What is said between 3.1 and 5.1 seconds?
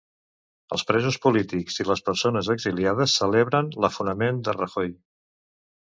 celebren l'afonament de Rajoy.